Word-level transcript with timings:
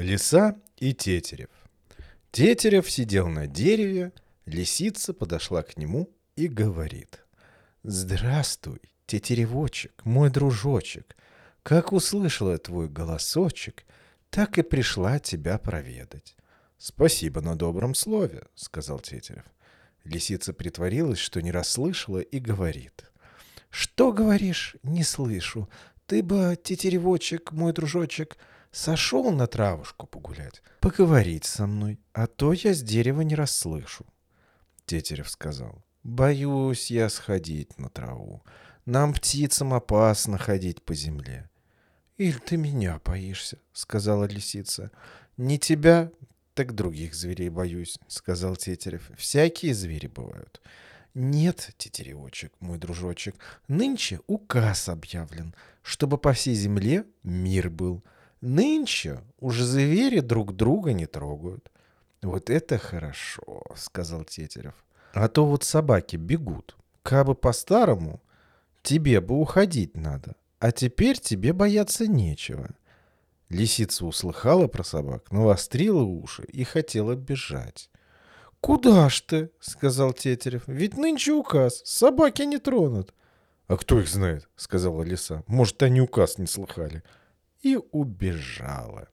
Лиса 0.00 0.56
и 0.78 0.94
Тетерев. 0.94 1.50
Тетерев 2.32 2.90
сидел 2.90 3.28
на 3.28 3.46
дереве, 3.46 4.12
лисица 4.46 5.12
подошла 5.12 5.62
к 5.62 5.76
нему 5.76 6.10
и 6.36 6.48
говорит. 6.48 7.22
«Здравствуй, 7.82 8.80
тетеревочек, 9.06 10.04
мой 10.04 10.30
дружочек. 10.30 11.16
Как 11.62 11.92
услышала 11.92 12.56
твой 12.56 12.88
голосочек, 12.88 13.84
так 14.30 14.56
и 14.58 14.62
пришла 14.62 15.18
тебя 15.18 15.58
проведать». 15.58 16.34
«Спасибо 16.78 17.42
на 17.42 17.54
добром 17.54 17.94
слове»,— 17.94 18.44
сказал 18.54 19.00
Тетерев. 19.00 19.44
Лисица 20.04 20.54
притворилась, 20.54 21.18
что 21.18 21.42
не 21.42 21.52
расслышала, 21.52 22.20
и 22.20 22.38
говорит. 22.38 23.04
«Что 23.68 24.12
говоришь? 24.12 24.76
Не 24.82 25.04
слышу. 25.04 25.68
Ты 26.10 26.24
бы, 26.24 26.58
тетеревочек, 26.60 27.52
мой 27.52 27.72
дружочек, 27.72 28.36
сошел 28.72 29.30
на 29.30 29.46
травушку 29.46 30.08
погулять, 30.08 30.60
поговорить 30.80 31.44
со 31.44 31.68
мной, 31.68 32.00
а 32.12 32.26
то 32.26 32.52
я 32.52 32.74
с 32.74 32.82
дерева 32.82 33.20
не 33.20 33.36
расслышу. 33.36 34.04
Тетерев 34.86 35.30
сказал, 35.30 35.84
боюсь 36.02 36.90
я 36.90 37.08
сходить 37.10 37.78
на 37.78 37.88
траву. 37.90 38.42
Нам, 38.86 39.14
птицам, 39.14 39.72
опасно 39.72 40.36
ходить 40.36 40.82
по 40.82 40.94
земле. 40.94 41.48
Или 42.16 42.38
ты 42.38 42.56
меня 42.56 43.00
боишься, 43.04 43.58
сказала 43.72 44.24
лисица. 44.24 44.90
Не 45.36 45.60
тебя, 45.60 46.10
так 46.54 46.74
других 46.74 47.14
зверей 47.14 47.50
боюсь, 47.50 48.00
сказал 48.08 48.56
Тетерев. 48.56 49.12
Всякие 49.16 49.74
звери 49.74 50.08
бывают. 50.08 50.60
Нет, 51.14 51.70
тетеревочек, 51.76 52.52
мой 52.60 52.78
дружочек, 52.78 53.34
нынче 53.66 54.20
указ 54.26 54.88
объявлен, 54.88 55.54
чтобы 55.82 56.18
по 56.18 56.32
всей 56.32 56.54
земле 56.54 57.04
мир 57.24 57.68
был. 57.68 58.02
Нынче 58.40 59.20
уже 59.38 59.64
звери 59.64 60.20
друг 60.20 60.54
друга 60.54 60.92
не 60.92 61.06
трогают. 61.06 61.70
Вот 62.22 62.48
это 62.48 62.78
хорошо, 62.78 63.64
сказал 63.76 64.24
Тетерев. 64.24 64.74
А 65.12 65.28
то 65.28 65.44
вот 65.46 65.64
собаки 65.64 66.16
бегут. 66.16 66.76
Кабы 67.02 67.34
по-старому, 67.34 68.20
тебе 68.82 69.20
бы 69.20 69.38
уходить 69.38 69.96
надо. 69.96 70.36
А 70.58 70.72
теперь 70.72 71.18
тебе 71.18 71.52
бояться 71.52 72.06
нечего. 72.06 72.68
Лисица 73.48 74.06
услыхала 74.06 74.68
про 74.68 74.84
собак, 74.84 75.32
навострила 75.32 76.02
уши 76.02 76.44
и 76.44 76.62
хотела 76.62 77.14
бежать. 77.14 77.90
«Куда 78.60 79.08
ж 79.08 79.20
ты?»— 79.20 79.50
сказал 79.60 80.12
Тетерев. 80.12 80.64
«Ведь 80.66 80.96
нынче 80.96 81.32
указ. 81.32 81.82
Собаки 81.84 82.42
не 82.42 82.58
тронут». 82.58 83.14
«А 83.66 83.76
кто 83.76 84.00
их 84.00 84.08
знает?»— 84.08 84.48
сказала 84.56 85.02
лиса. 85.02 85.42
«Может, 85.46 85.82
они 85.82 86.00
указ 86.00 86.38
не 86.38 86.46
слыхали» 86.46 87.02
и 87.62 87.78
убежала. 87.92 89.08